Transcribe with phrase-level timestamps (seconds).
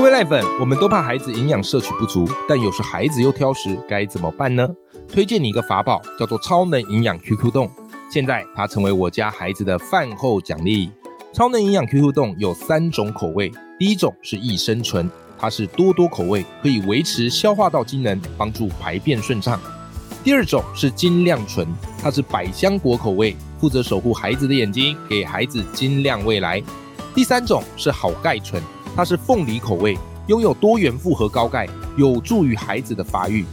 [0.00, 4.66] 各位赖粉，我们都怕孩子营养摄取不足，但有时孩子又挑食，该怎么办呢？
[5.06, 7.70] 推荐你一个法宝，叫做超能营养 QQ 冻。
[8.10, 10.90] 现在它成为我家孩子的饭后奖励。
[11.34, 15.06] 超能营养 QQ 冻有三种口味，第一种是益生醇，
[15.38, 19.60] 它是多多口味，可以维持消化道机能，帮助排便顺畅。
[20.24, 21.68] 第二种是精亮醇，
[22.02, 26.62] 它是百香果口味，负责守护孩子的眼睛，给孩子精亮未来。
[27.14, 28.62] 第三种是好钙醇，
[29.00, 29.96] 它是凤梨口味，
[30.26, 33.46] 拥有多元复合高钙，有助于孩子的发育。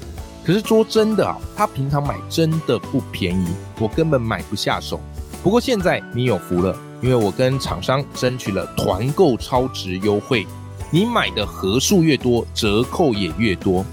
[0.43, 3.47] 可是说真的啊，它平常买真的不便宜，
[3.79, 4.99] 我根本买不下手。
[5.41, 6.77] 不过现在你有福了。
[7.01, 10.45] 因为我跟厂商争取了团购超值优惠，
[10.91, 13.85] 你买的盒数越多，折扣也越多。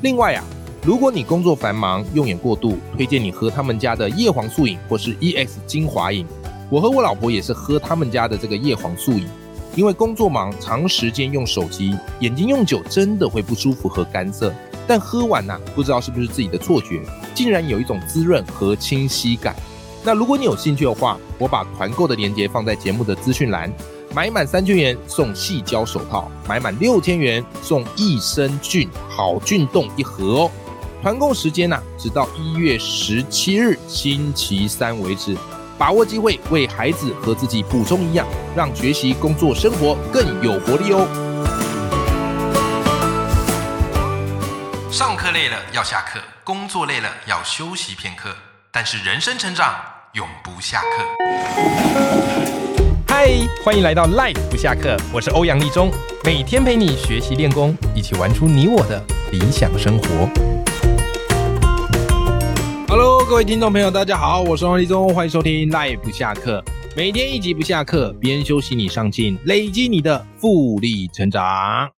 [0.00, 0.42] 另外啊，
[0.82, 6.24] 如果你工作繁忙，用眼过度，推荐你喝他们家的叶黄素饮或是 EX 精华饮。
[6.70, 9.26] 我和我老婆也是喝他们家的这个叶黄素饮，
[9.74, 14.52] 因为工作忙，长时间用手机，眼睛用久真的会不舒服和干涩。
[14.86, 17.00] 但喝完呐，不知道是不是自己的错觉，
[17.34, 19.54] 竟然有一种滋润和清晰感。
[20.04, 23.72] 那如果你有兴趣的话，我把团购的链接放在节目的资讯栏。
[24.14, 30.50] 买满三千元送细胶手套，买满六千元送益生菌好菌冻一盒哦。
[31.00, 35.34] 团购时间呢，直到一月十七日星期三为止，
[35.78, 41.06] 把握机会为孩子和自己补充营养，让学习、工作、生活更有活力哦。
[44.90, 48.30] 上课累了要下课，工作累了要休息片刻，
[48.70, 49.74] 但是人生成长。
[50.14, 50.86] 永不下课。
[53.08, 53.30] 嗨，
[53.64, 55.90] 欢迎来到 Life 不下课，我是欧阳立中，
[56.22, 60.28] 每天陪你学习练功，一起玩出你我的理想生活。
[63.32, 66.62] 各位听众朋友，大家好，我是王立中，欢迎收听 Life 不下课，
[66.94, 71.90] 每天一集不下课，边休息你上进，累积你的复利成长。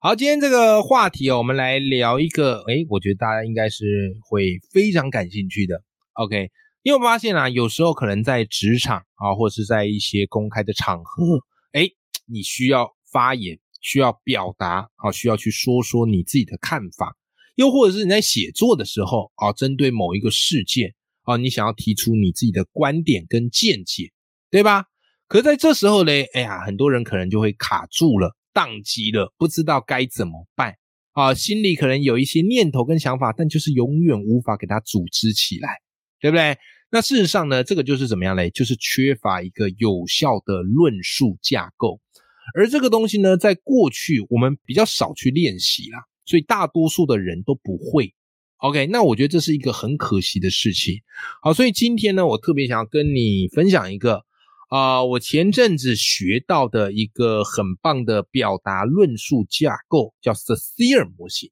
[0.00, 3.84] 好，今天这个话题哦，我们来聊一个，哎，我觉得大家应该是
[4.28, 5.80] 会非常感兴趣的。
[6.14, 6.50] OK。
[6.82, 7.48] 因为我发现啊？
[7.48, 11.38] 有时候可能在职场啊，或是在一些公开的场合，
[11.70, 11.88] 哎，
[12.26, 17.14] 你需要发言，需要表达啊，需要去说说你自己的看法，
[17.54, 24.10] 又或者是你在写作的时候啊，针对某一个事件啊，你想要提出你自己的观点跟见解，
[24.50, 24.84] 对吧？
[25.26, 30.74] 可是在这时候呢，哎呀，很多人可能就会卡住了，宕机了，不知道该怎么办
[31.12, 35.78] 啊，心里可能有一些念头跟想法，但就是永远无法给它组织起来，
[36.20, 36.56] 对不对？
[36.90, 38.50] 那事实上呢，这个就是怎么样嘞？
[38.50, 42.00] 就是缺乏一个有效的论述架构，
[42.54, 48.14] 而这个东西呢，在过去我们比较少去练习啦，所以大多数的人都不会。
[48.58, 51.02] OK，那我觉得这是一个很可惜的事情。
[51.42, 54.24] 好，所以今天呢，我特别想要跟你分享一个
[54.70, 61.50] 啊，我前阵子学到的一个很棒的表达论述架构，叫 s c e r 模型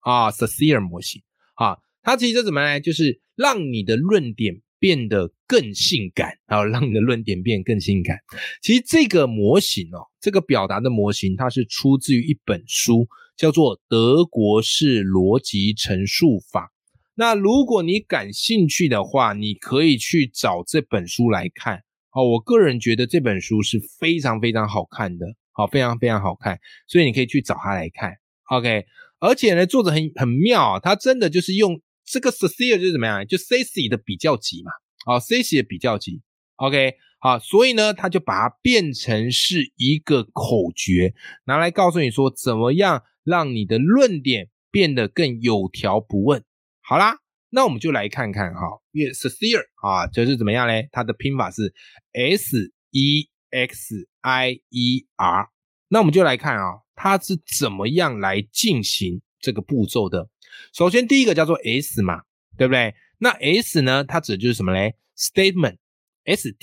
[0.00, 1.22] 啊 s c e r 模型
[1.54, 4.62] 啊，它其实怎么来，就是让你的论点。
[4.80, 8.16] 变得更性感，然后让你的论点变更性感。
[8.62, 13.06] 其实这个模型哦，这个表达的模型，它是出自于一本书，
[13.40, 16.66] 叫做《德国式逻辑陈述法》。
[17.14, 21.82] 那如果你感兴趣的话，你可以去找这本书来看。
[22.12, 28.12] 哦，我个人觉得这本书是非常非常好看的，好，非常非常好看，所以你可以去找它来看。
[28.50, 28.84] OK，
[29.20, 31.80] 而且呢，作者很很妙啊，他真的就是用。
[32.04, 33.24] 这个 s c e 就是怎么样？
[33.24, 34.72] 就 Cici 的比较级嘛，
[35.06, 36.20] 啊，Cici 的比较级
[36.56, 41.14] ，OK，好，所以呢，他就把它变成是一个口诀，
[41.44, 46.42] 拿来告诉你说，怎么样让你的论点变得更有条不紊。
[46.80, 47.18] 好啦，
[47.50, 48.60] 那我们就来看看哈，
[48.92, 50.88] 因为 s c e r 啊，就是怎么样嘞？
[50.92, 51.74] 它的拼法是
[52.12, 55.50] S E X I E R，
[55.88, 60.30] 那我们就来看啊，它是怎么样来进行这个步骤的。
[60.72, 62.22] 首先，第一个叫做 S 嘛，
[62.56, 62.94] 对不对？
[63.18, 65.76] 那 S 呢，它指的就是什么嘞？statement
[66.24, 66.58] statement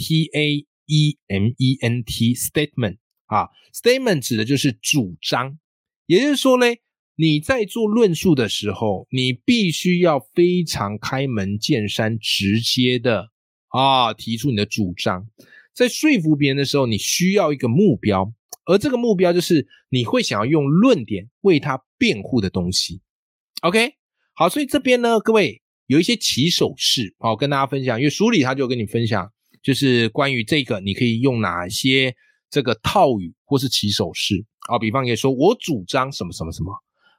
[2.36, 5.60] statement 啊，Statement 指的就是主张。
[6.06, 6.82] 也就是说嘞，
[7.16, 13.32] 你在做论述的时候，你必须要非常开门见山、直接的
[13.68, 15.28] 啊，提出你的主张。
[15.74, 18.34] 在说服别人的时候，你需要一个目标，
[18.66, 23.02] 而这个目标就是你会想要用论点为他辩护的东西。
[23.62, 23.96] OK，
[24.34, 28.00] 好，所以这边呢，各位有一些起手式，好跟大家分享。
[28.00, 29.32] 因为书里他就跟你分享，
[29.68, 32.16] 就是关于这个，你可以用哪些
[32.50, 34.80] 这个套语或是起手式啊？
[34.80, 36.72] 比方可以说，我主张什么什么什么，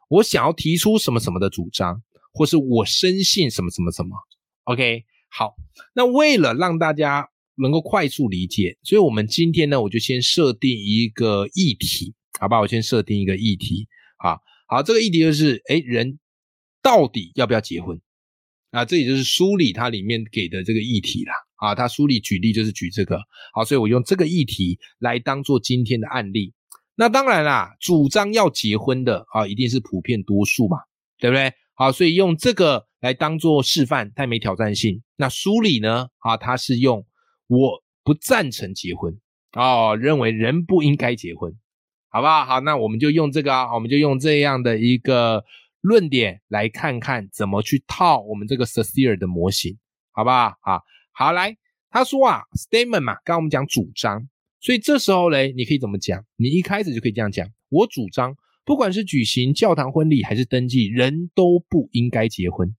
[0.08, 2.02] 我想要提出什么什么的主张，
[2.32, 4.16] 或是我深信什么什么什么。
[4.64, 5.56] OK，好，
[5.94, 13.86] 那为了让大家能够快速理解，所以我们今天呢，我就先设定一个议题好吧，我先设定一个议题，
[14.16, 16.18] 好好，这个议题就是，哎，人
[16.80, 18.00] 到底要不要结婚？
[18.70, 21.34] 啊，这也就是书里它里面给的这个议题啦。
[21.58, 23.20] 啊，他书里举例就是举这个，
[23.52, 26.54] 好，所以我用这个议题来当做今天的案例。
[26.96, 30.78] 那当然啦，主张要结婚的啊，一定是普遍多数嘛，
[31.18, 31.52] 对不对？
[31.74, 35.02] 好，所以用这个来当做示范，太没挑战性。
[35.16, 37.06] 那书里呢，啊，他是用
[37.46, 39.16] 我不赞成结婚
[39.52, 41.52] 哦，认为人不应该结婚，
[42.08, 42.44] 好不好？
[42.44, 45.44] 好，那我们就用这个啊，我们就用这样的一个。
[45.80, 49.78] 论点来看看怎么去套我们这个 s c e r 的模型，
[50.10, 50.52] 好不好？
[50.60, 50.82] 好，
[51.18, 51.56] 好来，
[51.90, 54.28] 他说啊，statement 嘛，刚刚我们讲主张，
[54.60, 56.24] 所以这时候嘞，你可以怎么讲？
[56.36, 62.76] 你一开始就可以这样讲：我主张，不管是举行教堂婚礼还是登记，人都不应该结婚。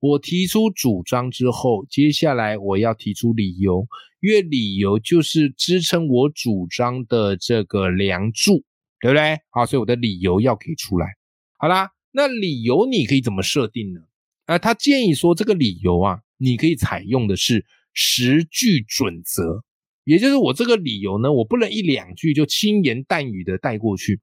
[0.00, 3.86] 我提出主张之后，接下来我要提出理由，
[4.20, 8.64] 因为理由就是支撑我主张的这个梁柱，
[9.00, 9.38] 对不对？
[9.50, 11.06] 好，所以我的理由要给出来。
[11.56, 14.00] 好啦，那理由你可以怎么设定呢？
[14.46, 16.20] 啊，他建议说这个理由啊。
[16.40, 19.64] 你可以采用的是十句准则，
[20.04, 24.20] 也就是我这个理由呢，我不能一两句就轻言淡语的带过去，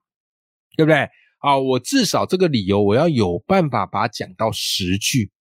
[0.75, 1.09] 对不对？
[1.39, 5.31] 啊，我至少这个理由我要有办法把它讲到十句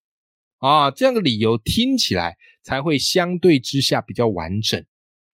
[0.59, 4.85] 啊，这样的理由听起来才会相对之下比较完整，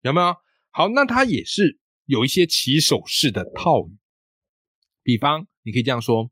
[0.02, 0.36] 有没有？
[0.70, 3.98] 好，那它也是有一些起手式的套语，
[5.02, 6.30] 比方你可以这样说：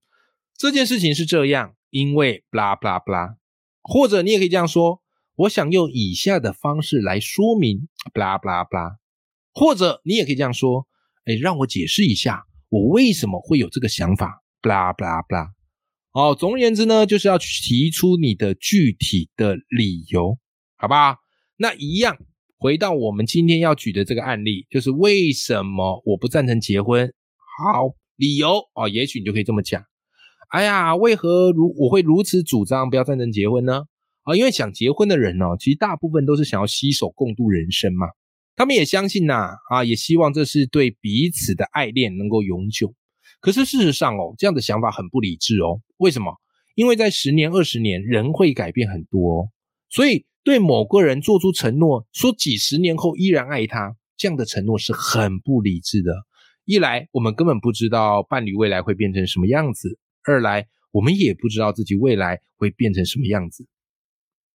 [0.57, 3.37] 这件事情是这样，因为 blah blah blah。
[3.83, 5.03] 或者你也可以这样说，
[5.35, 8.99] 我想用以下的方式来说明，blah blah blah。
[9.53, 10.87] 或者你也可以这样说，
[11.25, 15.49] 哎，让我解释一下我为什么会有这个想法，blah blah blah。
[16.13, 20.39] 哦，总而言之呢，就是要提出你的具体的理由，
[20.77, 21.17] 好吧？
[21.57, 22.19] 那一样，
[22.59, 27.13] 回到我们今天要举的这个案例，就是为什么我不赞成结婚？
[27.59, 29.85] 好，理由哦，也许你就可以这么讲。
[30.51, 33.85] 哎呀，为何如我会如此主张不要赞成结婚呢？
[34.25, 38.09] 啊，因为想结婚的人呢，其实大部分都是想要携手共度人生嘛。
[38.59, 42.93] 他们也相信呐，啊，也希望这是对彼此的爱恋能够永久。
[43.39, 45.81] 可是事实上哦，这样的想法很不理智哦。
[45.99, 46.35] 为什么？
[46.75, 49.49] 因为在十年、二十年，人会改变很多，哦
[49.89, 56.13] 所以对某个人做出承诺，说几十年后依然爱他，这样的承诺是很不理智的。
[56.65, 60.01] 一来，我们根本不知道伴侣未来会变成什么样子。
[60.25, 63.69] 二来，我们也不知道自己未来会变成什么样子。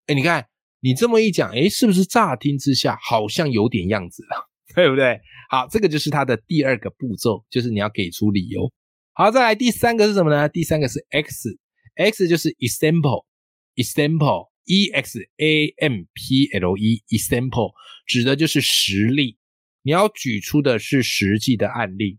[0.07, 0.47] 哎，你看
[0.83, 5.21] 你这么一讲，哎，是不是乍听之下好像有点样子了， 对不对？
[5.49, 8.73] 好，这个就是它的第二个步骤，就是你要给出理由。
[9.13, 10.49] 好，再来第三个是什么呢？
[10.49, 17.73] 第三个是 X，X 就是 example，example，E X A M P L E，example
[18.07, 19.39] 指的就是实例，
[19.83, 22.19] 你要举出的是实际的案例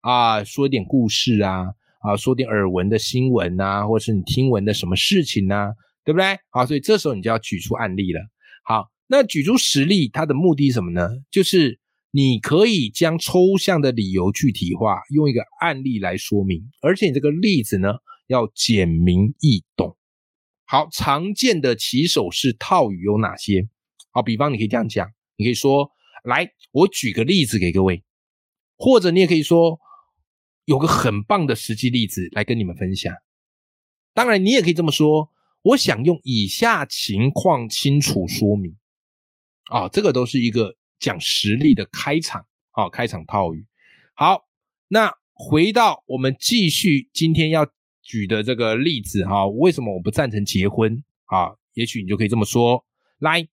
[0.00, 1.74] 啊，说点故事啊。
[2.02, 5.74] 啊，说点耳闻的新闻呐，或者是你听闻的什么事情呐，
[6.10, 6.40] 对不对？
[6.50, 8.20] 好，所以这时候你就要举出案例了。
[8.64, 11.08] 好，那举出实例，它的目的是什么呢？
[11.30, 11.78] 就是
[12.10, 17.94] 你可以将抽象的理由具体化，用一个案例来说明，而且你这个例子呢
[18.26, 19.96] 要简明易懂。
[20.64, 23.68] 好，常见的起手式套语有哪些？
[24.10, 25.92] 好，比方你可以这样讲，你可以说：
[26.24, 28.02] 来，我举个例子给各位，
[28.76, 29.78] 或者你也可以说。
[30.66, 33.12] 有个很棒的实际例子来跟你们分享。
[34.14, 35.28] 当然，你也可以这么说。
[35.62, 38.76] 我想用以下情况清楚说明。
[39.70, 43.66] 啊，这个都是一个讲实例的开场，啊，开场套语。
[44.14, 44.46] 好，
[44.88, 47.66] 那回到我们继续今天要
[48.02, 51.02] 举的这个例子，哈，为什么我不赞成结婚？
[51.26, 52.84] 啊，也许你就可以这么说。
[53.18, 53.46] 来，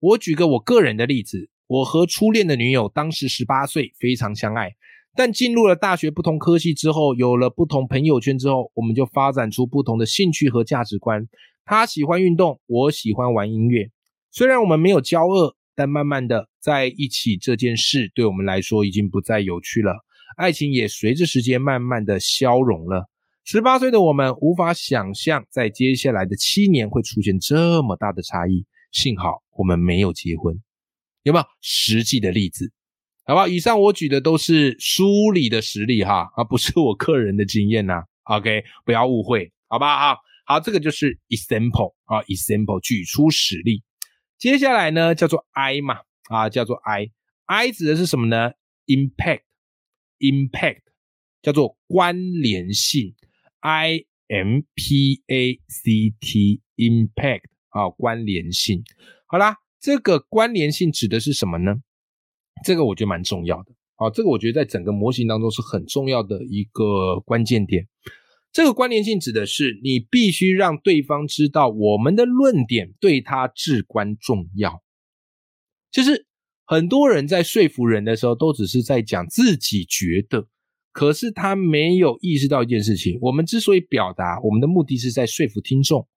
[0.00, 1.50] 我举个我个人的例子。
[1.66, 4.74] 我和初恋的女友当时十八岁，非常相爱。
[5.14, 11.28] 但进入了大学不同科系之后，有了不同朋友圈之后，我们就发展出不同的兴趣和价值观。
[11.70, 13.92] 他喜欢运动，我喜欢玩音乐。
[14.32, 20.04] 虽然我们没有交恶，但慢慢的在一起这件事对我们来说已经不再有趣了。
[20.36, 23.08] 爱情也随着时间慢慢的消融了。
[23.44, 28.66] 十八岁的我们无法想象，在接下来的七年会出现这么大的差异。
[28.90, 30.60] 幸好我们没有结婚，
[31.22, 32.72] 有没有实际的例子？
[33.24, 38.02] 好吧，以上我举的都是书里的实例哈，而不是我个人的经验呐。
[38.24, 39.94] OK，不要误会，好吧？
[39.94, 40.16] 啊，
[40.50, 43.84] 好，这个就是 example 啊，example 举出实例。
[44.36, 48.50] 接下来呢，叫做 I 嘛，啊，叫做 I，I 指的是什么呢
[48.86, 50.80] ？Impact，Impact
[51.40, 53.14] 叫做关联性
[53.60, 58.82] ，I M P A C T，Impact 啊，关联性。
[59.26, 61.76] 好啦，这个关联性指的是什么呢？
[62.64, 67.86] 这个我觉得蛮重要的，啊，这个我觉得在整个模型当中是很重要的一个关键点。
[68.52, 74.82] 这个关联性指的是你必须让对方知道我们的论点对他至关重要。
[75.92, 76.26] 就是
[76.64, 80.48] 很多人在说服人的时候，都只是在讲自己觉得，
[80.92, 86.08] 可是他没有意识到一件事情：我们之所以表达，我们的目的是在说服听众、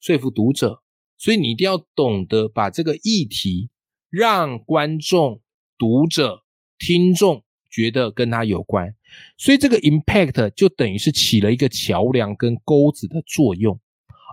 [0.00, 0.82] 说服读者，
[1.18, 3.70] 所以你一定要懂得把这个议题
[4.10, 5.42] 让观众、
[5.78, 6.42] 读者、
[6.78, 8.94] 听众觉得跟他有关。
[9.36, 13.80] 所以这个 impact 就等于是起了一个桥梁跟钩子的作用，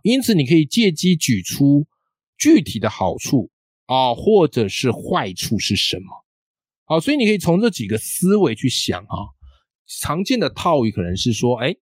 [0.03, 1.87] 因此你可以借机举出
[2.37, 3.49] 具体的好处
[3.87, 6.25] 啊，或者是坏处是什么？
[6.85, 9.33] 好，所以你可以从这几个思维去想啊。
[9.87, 11.75] 常见的套语可能是说，哎，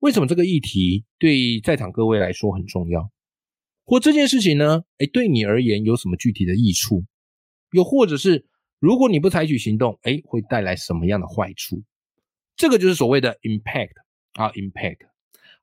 [0.00, 3.10] 为什么这个议题对在场各位来说很重要？
[3.84, 7.04] 或这件事情呢，哎，对你而言有什么具体的益处？
[7.72, 8.46] 又或者是
[8.84, 11.82] 如果你不采取行动，哎，会带来什么样的坏处？
[12.54, 13.94] 这个就是所谓的 impact
[14.34, 14.98] 啊，impact。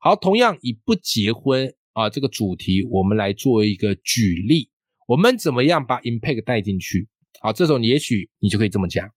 [0.00, 4.70] 好，同样以不结婚啊这个主题，我们来做一个举例，
[5.06, 7.06] 我们怎么样把 impact 带进去？
[7.40, 9.08] 好，这时候也许你就可以这么讲：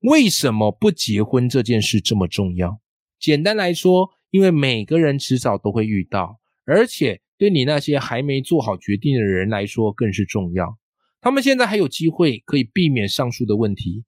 [0.00, 2.82] 为什么不结婚这件事这么重要？
[3.18, 10.76] 简单来说，因为每个人迟早都会遇到，而且对你那些还没做好决定的人来说更是重要。
[11.20, 14.04] 他们现在还有机会可以避免上述的问题。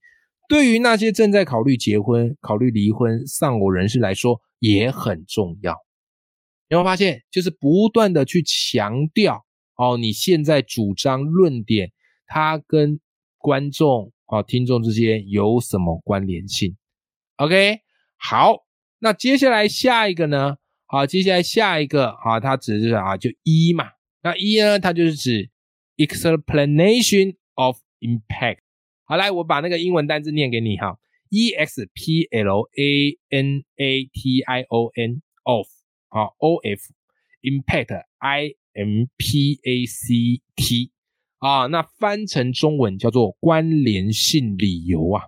[0.49, 5.73] 对于那些正在考虑结婚、考虑离婚、丧偶人士来说，也很重要。
[6.69, 9.45] 有没有发现，就是不断的去强调
[9.77, 11.93] 哦，你现在主张论点，
[12.27, 12.99] 它跟
[13.39, 16.77] 观众啊、听众之间有什么关联性
[17.37, 17.81] ？OK，
[18.17, 18.65] 好，
[18.99, 20.57] 那接下来下一个呢？
[20.87, 23.85] 好，接下来下一个啊，它指的是啊，就一嘛。
[24.23, 25.51] 那一呢，它就是指
[25.97, 28.59] explanation of impact。
[29.05, 30.99] 好，来，我把那个英文单字念给你哈
[31.31, 35.67] ，e x p l a n a t i o n of
[36.09, 36.81] 好 o f
[37.43, 40.91] impact i m p a c t
[41.39, 45.25] 啊，那翻成中文叫做关联性理由啊，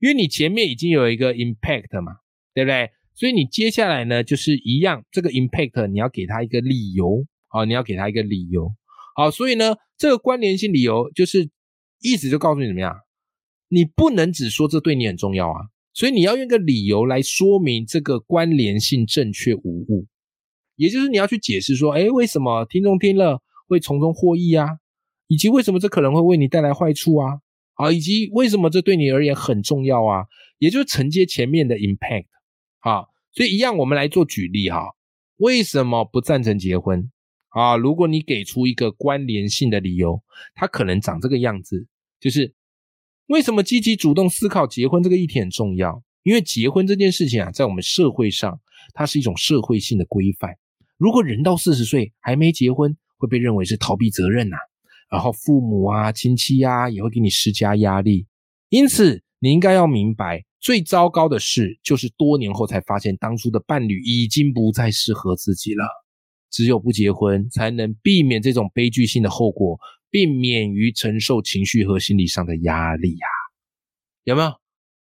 [0.00, 2.16] 因为你前面已经有一个 impact 嘛，
[2.54, 2.90] 对不对？
[3.14, 8.72] 所以你接下来呢，就是一样，这个 impact 你要给他一个理由啊，你要给他一个理由。
[9.16, 11.50] 好，所以呢，这个关联性理由就是
[12.00, 12.94] 意思就告诉你怎么样。
[13.68, 15.60] 你不能只说这对你很重要啊，
[15.92, 20.06] 所以你要用个理由来说明这个关联性正确无误，
[20.74, 24.66] 也就是你要去解释说，哎，为什么听众听了会从中获益啊，
[25.28, 27.38] 以及为什么这可能会为你带来坏处啊，
[27.74, 30.24] 啊，以及为什么这对你而言很重要啊，
[30.58, 32.26] 也就是承接前面的 impact，
[32.80, 34.82] 啊，所以一样我们来做举例哈，
[35.36, 37.08] 为什么不赞成结婚？
[37.50, 37.76] 啊？
[37.76, 40.22] 如果你给出一个关联性的理由，
[40.54, 41.86] 它可能长这个样子，
[42.18, 42.54] 就是。
[43.26, 46.02] 为什么积极主动思考结婚这个议题很重要？
[46.24, 48.60] 因为结婚这件事情啊，在我们社会上，
[48.92, 50.56] 它是一种社会性的规范。
[50.96, 54.56] 如果人到四十岁还没结婚，会被认为是逃避责任呐。
[55.08, 58.26] 然后父母啊、亲戚啊，也会给你施加压力。
[58.68, 65.84] 因此，你应该要明白，最糟糕的事就是多年后才发现，当初的伴侣已经不再适合自己了。
[66.50, 69.78] 只有不结婚，才能避免这种悲剧性的后果。
[70.12, 73.26] 并免于承受情绪和心理上的压力呀，
[74.24, 74.52] 有没有？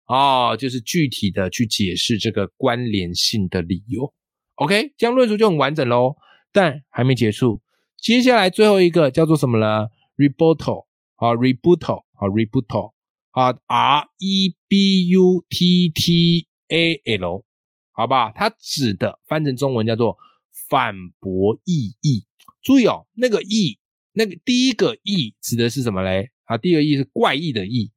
[0.05, 4.13] 哦，就是具体的去解释这个关联性的理由。
[4.57, 6.17] OK，这样论述就很完整喽。
[6.53, 7.63] 但还没结束，
[7.97, 12.93] 接下来最后一个叫做什么呢？Rebuttal 啊，Rebuttal 啊，Rebuttal
[13.31, 17.43] 啊，R E B U T T A L，
[17.93, 18.33] 好吧？
[18.33, 20.19] 它指的翻成中文叫做
[20.71, 22.25] 反驳意义。
[22.63, 23.79] 注意哦，那个意。
[24.13, 26.31] 那个第一个异指的是什么嘞？
[26.45, 27.93] 啊，第二个异是怪异的异，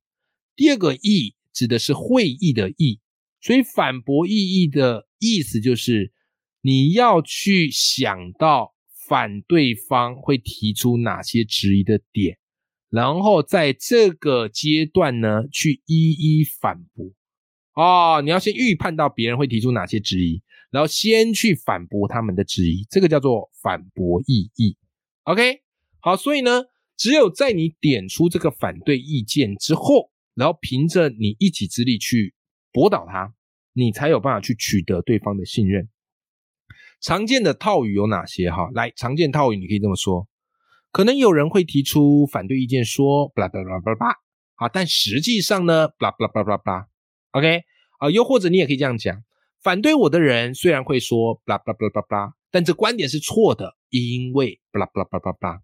[0.56, 3.00] 第二个异指的是会意的意。
[3.42, 6.13] 所以反驳异议的意思就是
[6.62, 8.75] 你要去想到
[9.10, 12.38] 反对方会提出哪些质疑的点，
[12.92, 17.12] 然后在这个阶段呢去一一反驳。
[17.74, 24.75] 哦，你要先预判到别人会提出哪些质疑，然后先去反驳他们的质疑，这个叫做反驳异议。
[25.25, 25.62] OK。
[26.06, 26.63] 好，所以呢，
[26.98, 32.34] 只有在你点出这个反对意见之后，然后凭着你一己之力去
[32.74, 33.34] 驳倒他，
[33.72, 35.88] 你才有办法去取得对方的信任。
[37.00, 38.51] 常见的套语有哪些？
[38.51, 40.27] 哈，来，常见套语你可以这么说：
[40.92, 44.15] 可能有人会提出反对意见，说巴拉巴拉巴拉巴拉，
[44.56, 46.88] 好，但实际上呢，巴拉巴拉巴拉巴拉
[47.32, 47.62] ，OK，
[48.00, 49.24] 啊，又或者你也可以这样讲，
[49.63, 55.62] 反对我的人虽然会说巴拉巴拉巴拉巴拉，但这观点是错的，因为巴拉巴拉巴拉巴拉，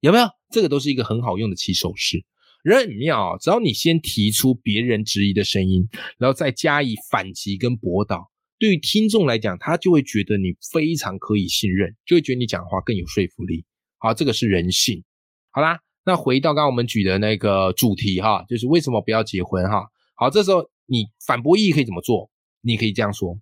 [0.00, 0.26] 有没有？
[0.50, 2.24] 这个都是一个很好用的起手式。
[2.62, 5.88] 人很妙，只要你先提出别人质疑的声音，
[6.18, 13.64] 然后再加以反击跟驳倒，对于听众来讲，他就会觉得你非常可以信任，就会觉得你讲话更有说服力。
[13.96, 15.02] 好，这个是人性。
[15.50, 19.86] 好啦，那回到刚刚我们举的那个主题哈，就是为什么不要结婚哈？
[20.16, 22.30] 好，这时候你反驳意义可以怎么做？
[22.60, 23.38] 你可以这样说：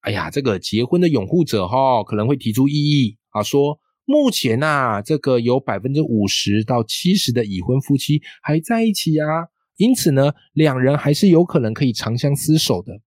[0.00, 3.78] 哎呀，这个结婚的拥护者哈，可能会提出异议啊，说。
[4.10, 13.02] 目前呐，这个有百分之五十到七十的已婚夫妻还在一起啊，因此呢，两人还是有可能可以长相厮守的。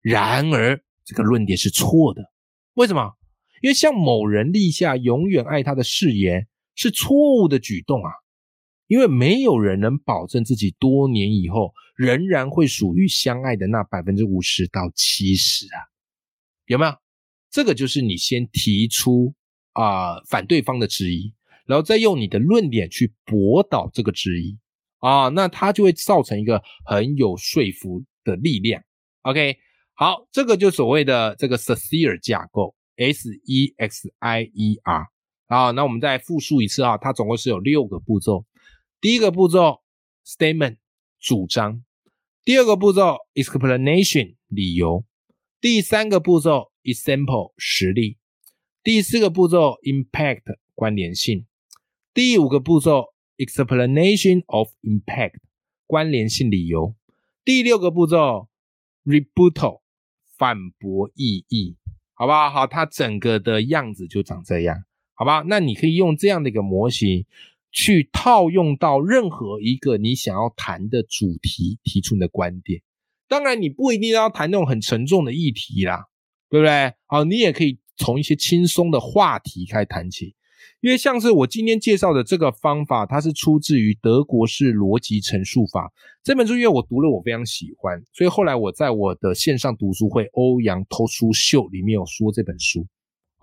[0.00, 2.30] 然而，这个论点是错的。
[2.74, 3.14] 为什么？
[3.62, 6.46] 因为向某人立下永远爱他的誓言
[6.76, 8.10] 是错误的举动啊！
[8.94, 15.80] 因为没有人能保证自己多年以后仍然会属于相爱的那百分之五十到七十啊，
[16.66, 16.92] 有没有？
[17.50, 19.34] 这个就是你先提出。
[19.76, 21.34] 啊，反对方的质疑，
[21.66, 24.56] 然后再用你的论点去驳倒这个质疑
[25.00, 28.80] 啊，那它就会造成一个很有说服的力量。
[29.22, 29.56] OK，
[29.94, 35.08] 好，这个就所谓的这个 Sexier 架构，S E X I E R
[35.48, 38.46] 啊，那我们再复述一次啊，它总共是有六个步骤。
[39.04, 39.82] 第一个步骤
[40.26, 40.78] Statement
[41.20, 41.84] 主张，
[42.42, 45.04] 第二个步骤 Explanation 理由，
[45.60, 48.16] 第三个步骤 Example 实例。
[48.82, 51.44] 第四个步骤，impact 关联性；
[52.14, 55.34] 第五个步骤，explanation of impact
[55.86, 56.94] 关联性理由；
[57.44, 58.48] 第六个步骤
[59.04, 59.82] ，rebuttal
[60.38, 61.76] 反驳意义，
[62.14, 62.48] 好不好？
[62.48, 64.82] 好，它整个的样子就长这样，
[65.12, 65.44] 好吧？
[65.46, 67.26] 那你可以用这样的一个模型
[67.74, 72.80] 去套用到任何一个你想要谈的主题，提出你的观点。
[73.28, 76.06] 当然，你不一定要谈那种很沉重的议题啦，
[76.48, 76.94] 对不对？
[77.04, 77.78] 好，你也可以。
[77.96, 80.34] 从一些轻松的话题开始谈起，
[80.80, 85.92] 因为像是我今天介绍的这个方法，它是出自于德国式逻辑陈述法
[86.24, 92.84] 这本书，因为我读了，我非常喜欢，所以后来我在我的线上读书会欧阳偷书秀里面有说这本书。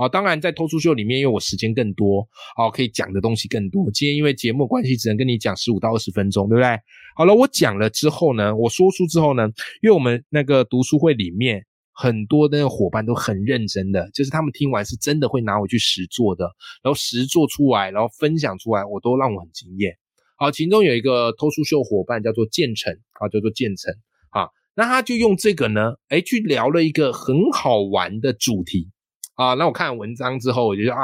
[0.02, 3.92] 啊，当然在偷书秀里面，因为我时间更多，好可以讲的东西更多。
[3.92, 6.80] 今天因为节目关系，只能跟你讲十五到二十分钟，对不对？
[7.16, 9.44] 好了，我讲了之后呢，我说出之后呢，
[9.82, 11.66] 因为我们那个读书会里面。
[11.94, 16.46] 很多的伙伴都很认真的，就是他们听完是真的会拿回去实做的，
[16.82, 19.94] 然后实做出来，然后分享出来，我都让我很惊艳。
[20.38, 23.94] 好，其中有一个偷书秀伙伴叫做建成，啊，叫做建成，
[24.32, 28.90] 啊，那他就用这个呢，哎，去聊了一个很好玩的主题，
[29.36, 31.02] 啊，那我看文章之后，我觉得啊，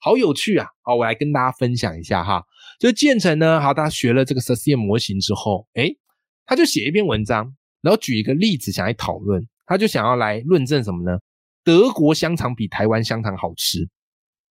[0.00, 2.44] 好有趣啊，好，我来跟大家分享一下哈。
[2.78, 5.90] 就建成呢，好，他学了这个 s c 模型之后，哎，
[6.46, 9.46] 他就写一篇文章，然后举一个例子想来讨论。
[9.66, 11.18] 他就想要来论证什么呢？
[11.62, 13.86] 德国香肠比台湾香肠好吃，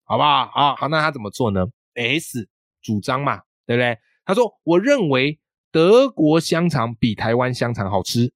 [0.04, 0.28] 好不好？
[0.28, 2.48] 啊，好，那他怎么做呢？S
[2.82, 3.96] 主张嘛，对不对？
[4.26, 5.38] 他说：“我认为
[5.70, 8.32] 德国香肠比台湾香肠好吃。”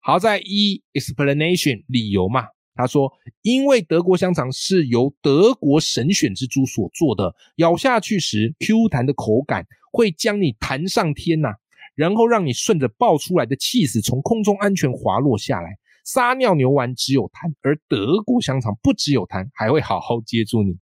[0.00, 11.48] 好在 E explanation 理由嘛，他说：“因为德国香肠是由德国神选之猪所做的，咬下去时 Q 弹的口感会将你弹上天呐，
[11.94, 20.76] 然后让你顺着爆出来的气死从空中安全滑落下来。”撒尿牛丸只有弹，而德国香肠不只有弹，还会好好接住你。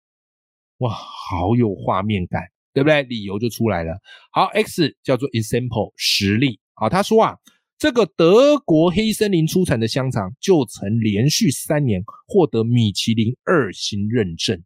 [0.78, 2.42] 哇，好有画面感，
[2.74, 3.04] 对不对？
[3.04, 3.96] 理由就出来了。
[4.32, 6.58] 好，X 叫做 example 实例。
[6.74, 7.36] 好，他说啊，
[7.78, 14.56] 这个德国黑森林出产的香肠就曾连续三年获得米其林二星认证。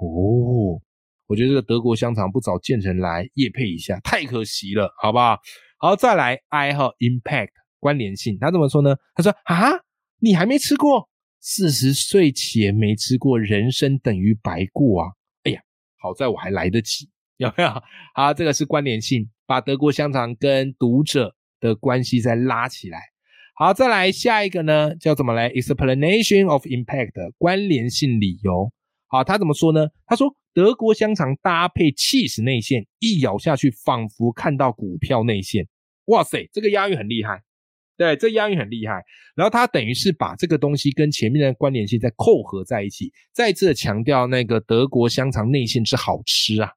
[0.00, 0.80] 哦，
[1.26, 5.38] 我觉得这个德国香肠不找建成来夜配一下，太可惜了，好不好？
[5.78, 7.50] 好，再来 I 和 impact。
[7.80, 8.96] 关联性，他怎么说呢？
[9.14, 9.70] 他说啊，
[10.18, 15.08] 你还没吃过，四十岁前没吃过，人生等于白过啊！
[15.44, 15.60] 哎呀，
[15.96, 17.70] 好在我还来得及，有没有？
[18.14, 23.00] 好，这个是关联性，把德国香肠跟读者的关系再拉起来。
[23.54, 28.70] 好，再来下一个呢，叫怎么来？Explanation of impact，关联性理由。
[29.08, 29.88] 好，他怎么说呢？
[30.06, 35.66] 他说德国香肠搭配 cheese 内馅，一咬下去，仿佛看到股票内馅。
[36.04, 37.42] 哇塞，这个押韵很厉害。
[37.96, 39.02] 对，这押韵很厉害。
[39.34, 46.70] 然后他等于是把这个东西跟前面的关联性再扣合在一起，再次强调那个德国香肠内馅之好吃啊。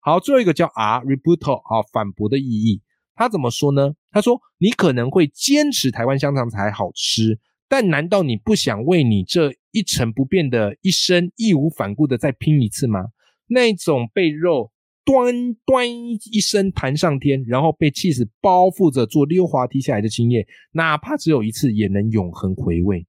[0.00, 2.80] 好，最后一个叫 R rebuttal 啊，反驳的意义。
[3.18, 3.94] 他怎么说呢？
[4.12, 13.06] 他说：“你可能会坚持台湾香肠才好吃，但难道你不想为你这一成不变的一生义无反顾的再拼一次吗？
[13.48, 14.70] 那种被肉
[15.04, 15.34] 端
[15.66, 23.04] 端一声弹上天，然后被气死包覆着做溜滑梯下来的经验，哪怕只有一次，也能永恒回味。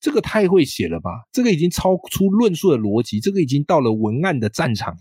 [0.00, 1.10] 这个太会写了吧？
[1.32, 5.00] 这个已经超出论述的逻辑，这个已经到了文案的战场了，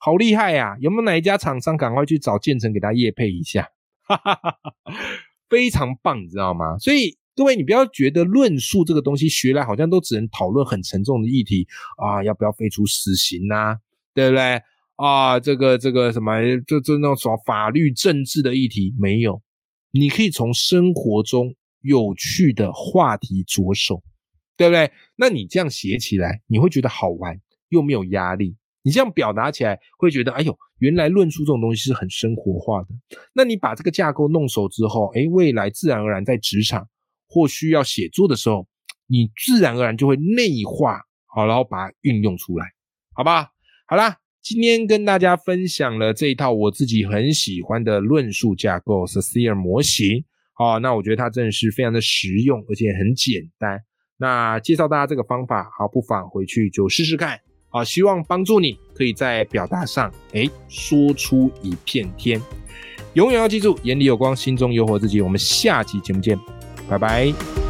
[0.00, 0.74] 好厉害呀！
[0.80, 3.68] 有没有哪一家厂商赶快去找建成给他业配一下？
[4.04, 4.72] 哈哈哈哈
[5.48, 6.78] 非常棒，你知道吗？
[6.78, 13.78] 所以各位，你不要觉得论述这个东西学来好像都只能讨论很沉重的议题啊，要不要废除死刑呐？
[14.14, 14.62] 对不对？
[14.96, 19.42] 啊，这个这个什么，就就那种什么法律政治的议题没有，
[19.90, 24.02] 你可以从生活中有趣的话题着手，
[24.56, 24.92] 对不对？
[25.16, 27.40] 那你这样写起来，你会觉得好玩
[27.70, 32.88] 又没有压力，你这样表达起来会觉得，哎呦，原来论述这种东西是很生活化的。
[33.34, 36.86] 那你把这个架构弄熟之后，哎，未来自然而然在职场
[37.26, 38.68] 或需要写作的时候，
[39.08, 41.00] 你自然而然就会内化
[41.34, 42.66] 好，然后把它运用出来，
[43.14, 43.48] 好吧？
[43.88, 44.18] 好啦。
[44.46, 50.22] 今天跟大家分享了这一套我自己很喜欢的论述架构 s c i r 模型。
[50.52, 53.80] 好，那我觉得它真的是非常的实用，而且很简单。
[54.18, 57.40] 那介绍大家这个方法，好，不妨回去就试试看。
[57.74, 62.40] 啊，希望帮助你可以在表达上，哎，说出一片天。
[63.14, 65.20] 永远要记住，眼里有光，心中有火自己。
[65.20, 66.38] 我们下期节目见，
[66.88, 67.63] 拜拜。